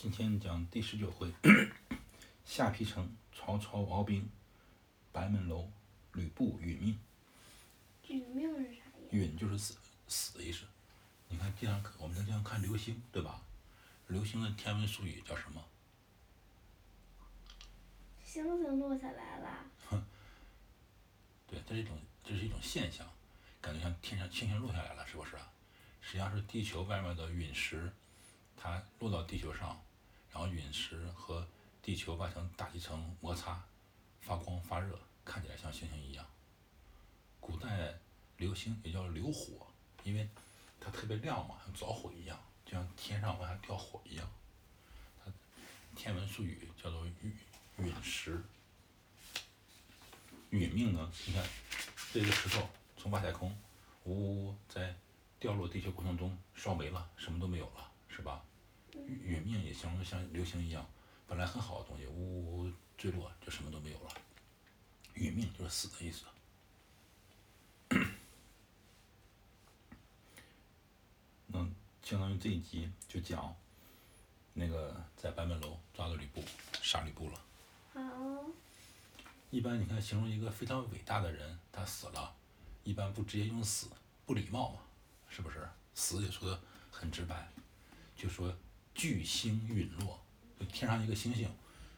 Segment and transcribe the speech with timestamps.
[0.00, 1.28] 今天讲第十九回，
[2.46, 4.30] 下邳城曹操鏖兵，
[5.10, 5.68] 白门楼
[6.12, 6.96] 吕布殒命。
[8.06, 9.16] 殒命是啥意思？
[9.16, 9.76] 殒就是死
[10.06, 10.66] 死的意思。
[11.28, 13.42] 你看经常我们经常看流星，对吧？
[14.06, 15.60] 流星的天文术语叫什么？
[18.24, 19.64] 星星落下来了。
[19.88, 20.00] 哼
[21.50, 23.04] 对，这是一种这是一种现象，
[23.60, 25.50] 感觉像天上星星落下来了，是不是啊？
[26.00, 27.92] 实际上是地球外面的陨石，
[28.56, 29.76] 它落到地球上。
[30.30, 31.46] 然后陨石和
[31.82, 33.62] 地球外层大气层摩擦，
[34.20, 36.26] 发光发热，看起来像星星一样。
[37.40, 37.98] 古代
[38.36, 39.66] 流星也叫流火，
[40.04, 40.28] 因为
[40.80, 44.30] 它特别亮嘛，像着火一样，就像天上往下掉火一样。
[45.24, 45.32] 它
[45.96, 47.36] 天文术语叫做陨
[47.78, 48.42] 陨石。
[50.50, 51.12] 陨命呢？
[51.26, 51.44] 你看，
[52.12, 52.66] 这个石头
[52.96, 53.54] 从外太空
[54.04, 54.94] 呜呜在
[55.38, 58.42] 掉落地球过程中烧没了，什么都没有了，是吧？
[58.94, 60.86] 陨命也形容像流星一样，
[61.26, 64.10] 本来很好的东西，呜呜坠落，就什么都没有了。
[65.14, 66.24] 殒命就是死的意思。
[71.46, 71.66] 那
[72.02, 73.54] 相当于这一集就讲
[74.52, 76.42] 那个在白门楼抓到吕布，
[76.82, 77.40] 杀吕布了。
[77.94, 78.44] 好。
[79.50, 82.34] 一般你看形容一个非常伟大的人，他死了，
[82.84, 83.88] 一般不直接用死，
[84.26, 84.80] 不礼貌嘛，
[85.28, 85.68] 是不是？
[85.94, 86.60] 死也说的
[86.90, 87.48] 很直白，
[88.16, 88.54] 就说。
[88.98, 90.18] 巨星陨落，
[90.58, 91.48] 就天上一个星星，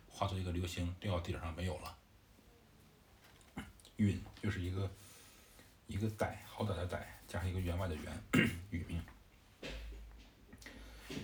[0.07, 1.97] 化作一个流星掉到地上没有了。
[3.97, 4.91] 陨就是一个
[5.87, 8.23] 一个歹，好歹的歹，加上一个员外的员，
[8.71, 9.03] 殒命。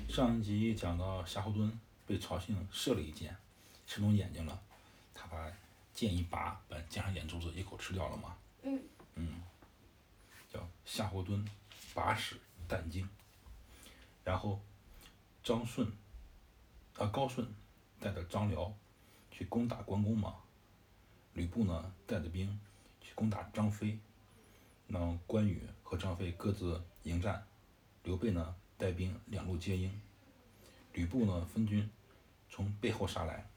[0.08, 1.70] 上一集讲到夏侯惇
[2.06, 3.36] 被曹性射了一箭，
[3.86, 4.58] 射中眼睛了，
[5.12, 5.52] 他把
[5.92, 8.34] 箭一拔，把箭上眼珠子一口吃掉了嘛。
[8.62, 8.80] 嗯。
[9.16, 9.42] 嗯。
[10.50, 11.46] 叫夏侯惇
[11.92, 13.06] 拔矢啖精，
[14.24, 14.58] 然后。
[15.46, 15.86] 张顺，
[16.98, 17.46] 啊高顺
[18.00, 18.74] 带着张辽
[19.30, 20.34] 去攻打关公嘛。
[21.34, 22.58] 吕布呢带着兵
[23.00, 23.96] 去攻打张飞，
[24.88, 27.46] 那关羽和张飞各自迎战。
[28.02, 30.00] 刘备呢带兵两路接应。
[30.92, 31.88] 吕布呢分军
[32.50, 33.48] 从背后杀来。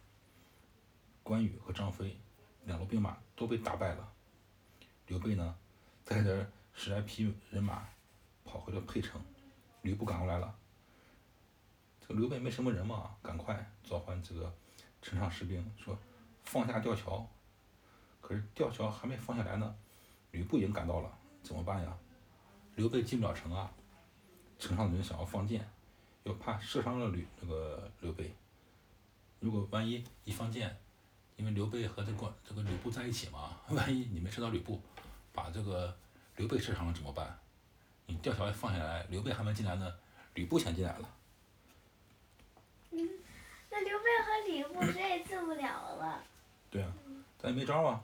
[1.24, 2.16] 关羽和张飞
[2.66, 4.14] 两路兵马都被打败了。
[5.08, 5.58] 刘备呢
[6.06, 7.90] 带着十来匹人马
[8.46, 9.20] 跑回了沛城。
[9.82, 10.59] 吕布赶过来了。
[12.10, 14.52] 刘备没什么人嘛，赶快召唤这个
[15.02, 15.98] 城上士兵，说
[16.44, 17.28] 放下吊桥。
[18.20, 19.76] 可是吊桥还没放下来呢，
[20.32, 21.98] 吕布已经赶到了，怎么办呀？
[22.76, 23.72] 刘备进不了城啊，
[24.58, 25.68] 城上的人想要放箭，
[26.24, 28.34] 又怕射伤了吕那个刘备。
[29.40, 30.78] 如果万一一放箭，
[31.36, 34.82] 因为刘备和这个这个吕布在一起嘛， 万一你没射到吕布，
[35.32, 35.96] 把这个
[36.36, 37.40] 刘备射伤了怎么办？
[38.08, 39.94] 你吊桥一放下来，刘备还没进来呢，
[40.34, 41.16] 吕布先进来了。
[43.82, 46.24] 刘备和吕布谁也进不了了。
[46.70, 46.94] 对啊，
[47.38, 48.04] 咱也没招啊，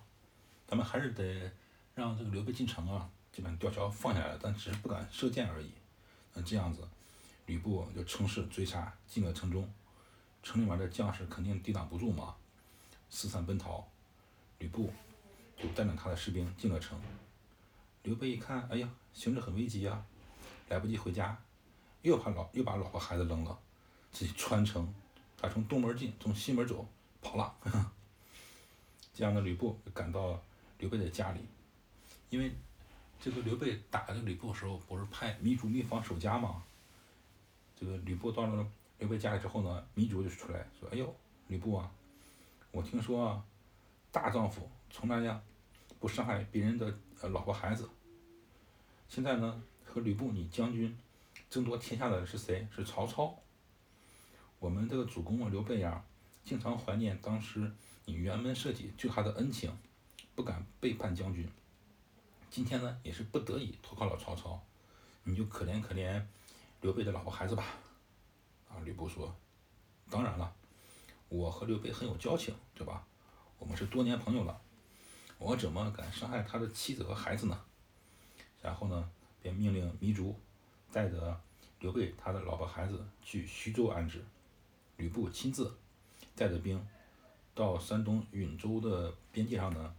[0.67, 1.51] 咱们还是得
[1.93, 5.71] 让这个刘备进城啊，就把吊桥放下来，但只是不敢射箭而已。
[6.33, 6.87] 那这样子，
[7.45, 9.71] 吕布就乘势追杀进了城中，
[10.41, 12.35] 城里面的将士肯定抵挡不住嘛，
[13.09, 13.87] 四散奔逃。
[14.59, 14.91] 吕布
[15.57, 16.99] 就带领他的士兵进了城。
[18.03, 20.05] 刘备一看，哎呀，形势很危急啊，
[20.69, 21.37] 来不及回家，
[22.01, 23.57] 又把老又把老婆孩子扔了，
[24.11, 24.93] 自己穿城。
[25.49, 26.87] 从东门进，从西门走，
[27.21, 27.55] 跑了。
[29.13, 30.41] 这样的吕布赶到
[30.77, 31.39] 刘备的家里，
[32.29, 32.51] 因为
[33.19, 36.63] 这个刘备打这个吕布的时候，不是派糜竺、糜芳守家吗？
[37.79, 38.67] 这个吕布到了
[38.99, 41.15] 刘备家里之后呢，糜竺就出来说：“哎呦，
[41.47, 41.89] 吕布啊，
[42.71, 43.45] 我听说啊，
[44.11, 45.41] 大丈夫从来呀
[45.99, 47.89] 不伤害别人的呃老婆孩子。
[49.07, 50.97] 现在呢，和吕布你将军
[51.49, 52.67] 争夺天下的是谁？
[52.75, 53.37] 是曹操。”
[54.59, 56.03] 我们这个主公啊，刘备呀，
[56.43, 57.71] 经常怀念当时
[58.05, 59.77] 你辕门射戟救他的恩情，
[60.33, 61.47] 不敢背叛将军。
[62.49, 64.61] 今天呢，也是不得已投靠了曹操，
[65.23, 66.23] 你就可怜可怜
[66.81, 67.63] 刘备的老婆孩子吧。
[68.69, 69.35] 啊，吕布说
[70.09, 70.55] ：“当然了，
[71.29, 73.05] 我和刘备很有交情，对吧？
[73.59, 74.59] 我们是多年朋友了，
[75.37, 77.61] 我怎么敢伤害他的妻子和孩子呢？”
[78.63, 80.39] 然后呢，便命令糜竺
[80.91, 81.39] 带着
[81.79, 84.23] 刘备他的老婆孩子去徐州安置。
[84.97, 85.77] 吕布亲自
[86.35, 86.85] 带着兵
[87.53, 89.95] 到山东兖州的边界上呢，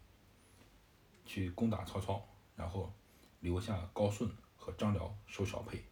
[1.24, 2.26] 去攻打曹操，
[2.56, 2.92] 然后
[3.40, 5.84] 留下高顺和张辽守小沛。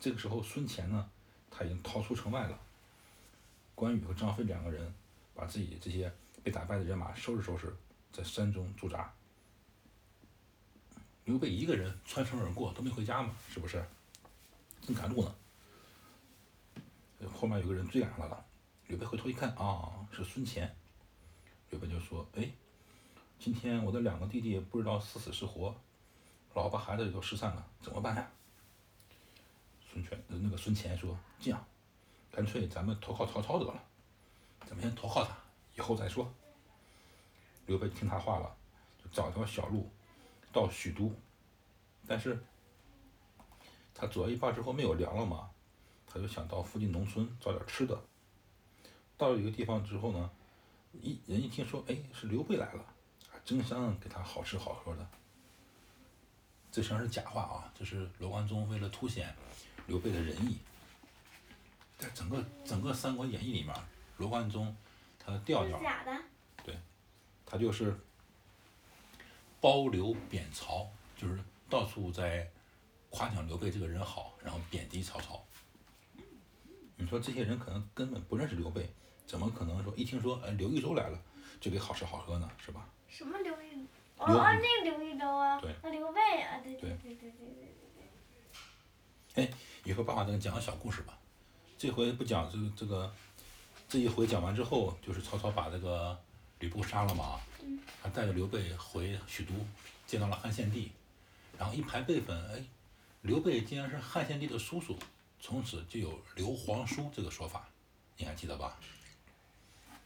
[0.00, 1.10] 这个时候，孙乾呢，
[1.50, 2.58] 他已经逃出城外了。
[3.74, 4.92] 关羽和张飞两个人
[5.34, 6.12] 把自己这些
[6.42, 7.74] 被打败的人马收拾收拾，
[8.12, 9.12] 在山中驻扎。
[11.24, 13.84] 刘备一个人穿城而过，都没回家嘛，是不是？
[14.82, 15.34] 正赶路呢。
[17.26, 18.44] 后面有个人追赶上来了。
[18.86, 20.74] 刘备回头一看，啊，是孙权。
[21.70, 22.50] 刘备就说：“哎，
[23.38, 25.74] 今天我的两个弟弟不知道是死是活，
[26.54, 28.30] 老婆孩子也都失散了，怎么办呀？”
[29.90, 31.66] 孙权那个孙权说：“这样，
[32.30, 33.82] 干脆咱们投靠曹操得了，
[34.66, 35.36] 咱们先投靠他，
[35.76, 36.32] 以后再说。”
[37.66, 38.56] 刘备听他话了，
[39.02, 39.90] 就找条小路
[40.50, 41.12] 到许都，
[42.06, 42.42] 但是
[43.94, 45.50] 他走了一半之后没有粮了嘛，
[46.08, 48.00] 他就想到附近农村找点吃的。
[49.16, 50.30] 到了一个地方之后呢，
[50.92, 52.84] 一人一听说，哎，是刘备来了，
[53.44, 55.06] 争相给他好吃好喝的。
[56.70, 59.34] 这实际上是假话啊，这是罗贯中为了凸显
[59.86, 60.58] 刘备的仁义。
[61.98, 63.74] 在整个整个《三国演义》里面，
[64.18, 64.76] 罗贯中
[65.18, 66.22] 他的调调，假的。
[66.62, 66.78] 对，
[67.44, 67.98] 他就是
[69.60, 72.48] 褒刘贬曹，就是到处在
[73.10, 75.44] 夸奖刘备这个人好，然后贬低曹操。
[76.98, 78.90] 你说这些人可能根本不认识刘备，
[79.24, 81.18] 怎么可能说一听说哎刘豫州来了
[81.60, 82.50] 就给好吃好喝呢？
[82.58, 82.86] 是吧？
[83.08, 83.86] 什么刘豫？
[84.18, 88.02] 哦，那刘豫州啊，对，刘备啊，对对对对对对
[89.34, 89.44] 对。
[89.44, 89.50] 哎，
[89.84, 91.16] 以后爸爸再讲个小故事吧。
[91.78, 93.14] 这回不讲这这个，
[93.88, 96.18] 这一回讲完之后，就是曹操把这个
[96.58, 97.38] 吕布杀了嘛，
[98.02, 99.52] 他带着刘备回许都，
[100.04, 100.90] 见到了汉献帝，
[101.56, 102.64] 然后一排辈分，哎，
[103.22, 104.98] 刘备竟然是汉献帝的叔叔。
[105.40, 107.68] 从此就有刘皇叔这个说法，
[108.16, 108.78] 你还记得吧？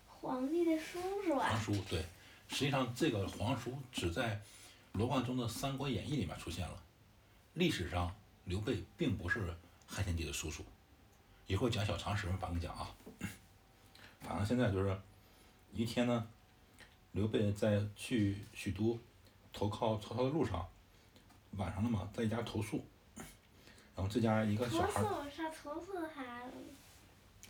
[0.06, 1.48] 皇帝的叔叔啊！
[1.48, 2.04] 皇叔对，
[2.48, 4.40] 实际上这个皇叔只在
[4.92, 6.82] 罗贯中的《三国演义》里面出现了。
[7.54, 8.14] 历史上
[8.44, 9.56] 刘备并不是
[9.86, 10.64] 汉献帝的叔叔。
[11.46, 12.94] 一会儿讲小常识，我跟你讲啊。
[14.20, 14.96] 反正现在就是
[15.72, 16.28] 一天呢，
[17.10, 18.98] 刘备在去许都
[19.52, 20.68] 投靠曹操的路上，
[21.56, 22.86] 晚上了嘛，在一家投宿，
[23.94, 25.02] 然后这家一个小孩。
[25.02, 26.50] 投诉啥投宿还？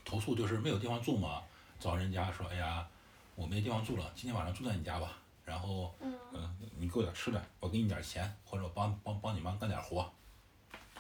[0.05, 1.43] 投宿就是没有地方住嘛。
[1.79, 2.87] 找人家说：“哎呀，
[3.35, 5.19] 我没地方住了，今天晚上住在你家吧。
[5.45, 10.11] 然后，嗯，你给我点吃的，我给你点钱，或者我帮帮帮你妈干点活。”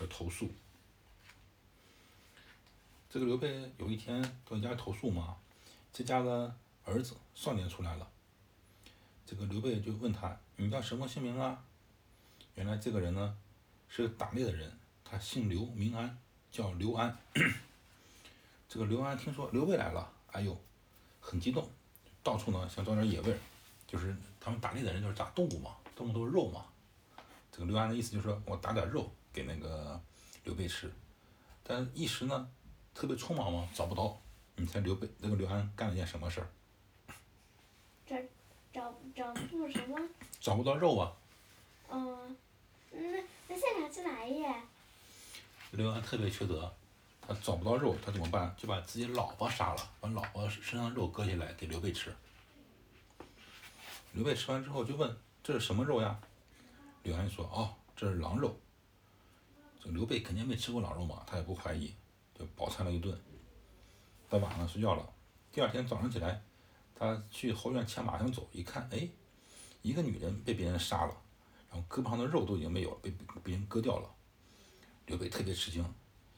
[0.00, 0.50] 就投诉。
[3.08, 5.36] 这个刘备有一天到一家投诉嘛，
[5.92, 6.52] 这家的
[6.84, 8.08] 儿子少年出来了。
[9.24, 11.62] 这个刘备就问他：“你叫什么姓名啊？”
[12.56, 13.36] 原来这个人呢，
[13.88, 14.72] 是个打猎的人，
[15.12, 16.18] 他姓刘，名安，
[16.50, 17.14] 叫刘安。
[18.66, 20.58] 这个刘安听说刘备来了，哎呦！
[21.20, 21.68] 很激动，
[22.22, 23.38] 到处呢想找点野味儿，
[23.86, 26.64] 就是他们打猎的人就是打动物嘛，动物都是肉嘛。
[27.52, 30.00] 这个刘安的意思就是说我打点肉给那个
[30.44, 30.90] 刘备吃，
[31.62, 32.50] 但一时呢
[32.94, 34.18] 特别匆忙嘛，找不到。
[34.56, 36.48] 你猜刘备那个刘安干了件什么事儿？
[38.06, 38.16] 找
[38.72, 40.08] 找找不什么？
[40.40, 41.12] 找不到肉啊。
[41.90, 42.34] 嗯，
[42.90, 44.54] 那那现场去拿耶。
[45.72, 46.72] 刘安特别缺德。
[47.24, 48.52] 他找不到肉，他怎么办？
[48.58, 52.12] 就把自己老婆杀了，把老婆身上肉割下来给刘备吃。
[54.12, 56.18] 刘备吃完之后就问：“这是什么肉呀？”
[57.04, 58.58] 刘安说：“哦，这是狼肉。”
[59.80, 61.94] 这刘备肯定没吃过狼肉嘛，他也不怀疑，
[62.34, 63.16] 就饱餐了一顿。
[64.28, 65.08] 到晚上睡觉了，
[65.52, 66.42] 第二天早上起来，
[66.94, 69.08] 他去后院牵马想走，一看，哎，
[69.80, 71.16] 一个女人被别人杀了，
[71.70, 73.14] 然后胳膊上的肉都已经没有了，被
[73.44, 74.12] 别人割掉了。
[75.06, 75.84] 刘备特别吃惊。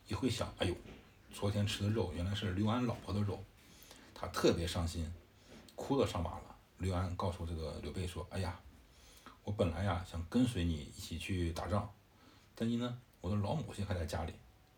[0.06, 0.74] 一回想，哎呦，
[1.32, 3.42] 昨天吃的肉原来是刘安老婆的肉，
[4.14, 5.10] 他特别伤心，
[5.74, 6.56] 哭了上马了。
[6.78, 8.60] 刘安告诉这个刘备说：“哎呀，
[9.44, 11.90] 我本来呀想跟随你一起去打仗，
[12.54, 14.32] 但因呢我的老母亲还在家里，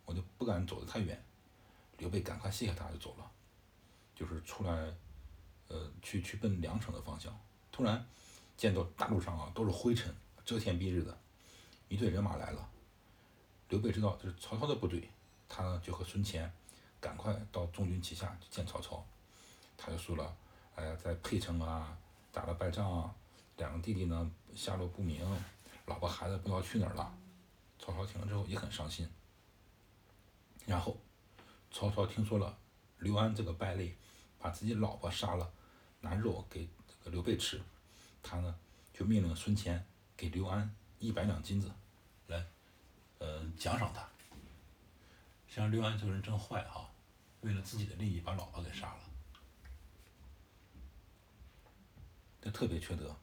[0.04, 1.22] 我就不敢走得太远。”
[1.98, 3.30] 刘备赶快谢谢他就走了，
[4.14, 4.94] 就是出来，
[5.68, 7.36] 呃，去去奔梁城的方向。
[7.72, 8.06] 突然
[8.56, 10.14] 见到大路上啊都是灰尘，
[10.44, 11.18] 遮天蔽日的，
[11.88, 12.68] 一队人马来了。
[13.68, 15.08] 刘备知道这是曹操的部队。
[15.48, 16.52] 他呢就和孙权
[17.00, 19.06] 赶快到众军旗下去见曹操，
[19.76, 20.36] 他就说了
[20.74, 21.96] ：“哎呀，在沛城啊
[22.32, 23.14] 打了败仗，
[23.56, 25.24] 两个弟弟呢下落不明，
[25.86, 27.16] 老婆孩子不知道去哪儿了。”
[27.78, 29.08] 曹操听了之后也很伤心。
[30.66, 30.98] 然后
[31.70, 32.58] 曹操听说了
[32.98, 33.96] 刘安这个败类
[34.40, 35.48] 把自己老婆杀了，
[36.00, 37.62] 拿肉给这个刘备吃，
[38.20, 38.58] 他呢
[38.92, 41.70] 就命令孙权给刘安一百两金子，
[43.18, 44.08] 呃奖赏他。
[45.48, 46.90] 像刘安这个人真坏哈，
[47.40, 49.00] 为了自己的利益把老婆给杀了，
[52.42, 53.16] 这特别缺德。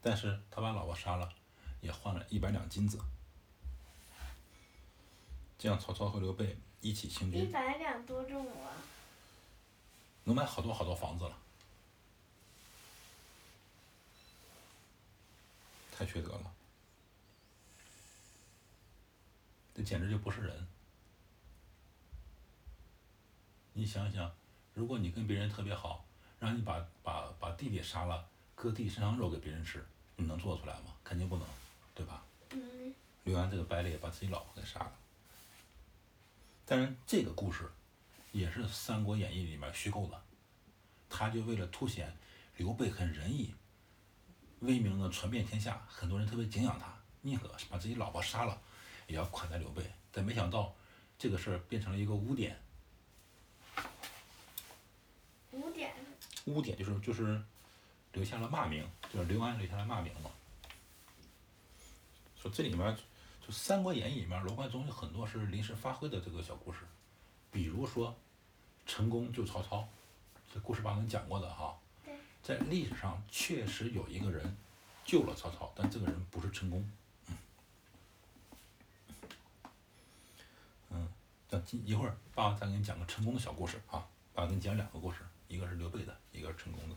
[0.00, 1.32] 但是他把老婆杀了，
[1.80, 2.98] 也换了一百两金子，
[5.58, 7.42] 这样曹操和刘备一起行军。
[7.42, 8.70] 一百两多重啊？
[10.24, 11.36] 能买好多好多房子了，
[15.90, 16.54] 太缺德了，
[19.74, 20.66] 这简直就不是人。
[23.72, 24.30] 你想想，
[24.74, 26.04] 如果你跟别人特别好，
[26.38, 29.84] 让你把把把弟弟杀了，割弟身上肉给别人吃，
[30.16, 30.94] 你能做出来吗？
[31.02, 31.46] 肯定不能，
[31.94, 32.22] 对吧？
[32.50, 34.92] 嗯，刘安这个败类把自己老婆给杀了。
[36.66, 37.70] 但是，这个故事
[38.30, 40.22] 也是《三国演义》里面虚构的，
[41.08, 42.14] 他就为了凸显
[42.56, 43.54] 刘备很仁义，
[44.60, 48.60] 威名呢传遍天下，很多人特别敬仰他，宁可把自己老婆杀了，
[49.06, 49.82] 也要款待刘备。
[50.10, 50.74] 但没想到，
[51.18, 52.58] 这个事儿变成了一个污点。
[55.52, 55.94] 污点
[56.46, 57.42] 污点就是就是
[58.12, 60.30] 留下了骂名，就是刘安留下了骂名嘛。
[62.40, 62.96] 说这里面
[63.46, 66.80] 就《三国演义》里面，罗贯中有很多是临时发挥的这个小故事，
[67.50, 68.16] 比如说
[68.86, 69.88] 陈宫救曹操，
[70.52, 71.78] 这故事吧们讲过的哈。
[72.04, 72.14] 对。
[72.42, 74.56] 在历史上确实有一个人
[75.04, 76.90] 救了曹操，但这个人不是陈宫。
[77.28, 77.36] 嗯。
[80.90, 81.08] 嗯，
[81.48, 85.18] 等一会儿爸爸再给你讲个成功的小故事啊，爸爸给你讲两个故事。
[85.48, 86.96] 一个是刘备的，一个是陈宫的。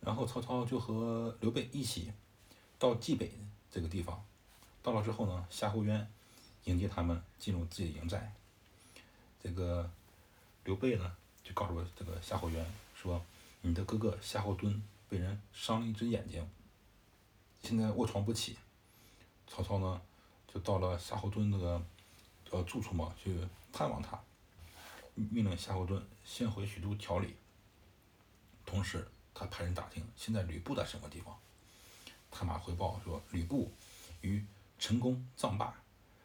[0.00, 2.12] 然后曹操就和刘备一起
[2.78, 3.32] 到冀北
[3.70, 4.22] 这个地方，
[4.82, 6.10] 到了之后呢，夏侯渊
[6.64, 8.32] 迎接他们进入自己的营寨。
[9.42, 9.90] 这个
[10.64, 13.22] 刘备呢就告诉这个夏侯渊说
[13.62, 16.46] ：“你的哥哥夏侯惇被人伤了一只眼睛，
[17.62, 18.56] 现在卧床不起。”
[19.50, 20.00] 曹操呢
[20.48, 21.82] 就到了夏侯惇那个。
[22.52, 23.38] 呃，住处嘛，去
[23.72, 24.20] 探望他，
[25.14, 27.36] 命令夏侯惇先回许都调理。
[28.66, 31.38] 同时，他派人打听现在吕布在什么地方。
[32.28, 33.70] 探马回报说，吕布
[34.22, 34.44] 与
[34.80, 35.72] 陈宫、臧霸，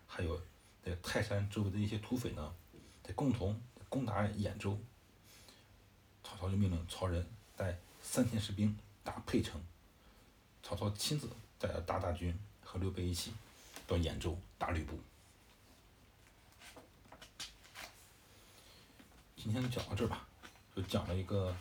[0.08, 0.42] 还有
[0.84, 2.56] 在泰山周围的一些土匪呢，
[3.04, 4.76] 在共同攻打兖州。
[6.24, 7.24] 曹操就命令曹仁
[7.56, 9.64] 带三千士兵打沛城。
[10.64, 11.30] 曹操亲自
[11.60, 12.36] 带着大大军
[12.76, 13.32] 和刘备一起
[13.88, 15.00] 到兖州打吕布。
[19.38, 20.28] 今天就讲到这儿吧，
[20.76, 21.56] 就讲了一个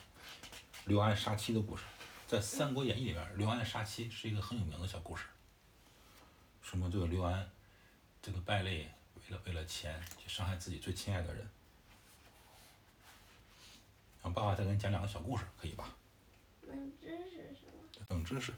[0.87, 1.85] 刘安杀妻的故事。
[2.27, 5.27] 在《三国演义》里面，刘安杀妻是一个很有名的小故事。
[6.63, 7.49] 什么这个刘安
[8.21, 11.49] 这个败类，为了为了钱去伤害自己最亲爱的人。
[14.25, 15.95] 让爸爸再给你讲两个小故事，可以吧？
[16.63, 18.07] 冷知识是吗？
[18.09, 18.53] 冷知识。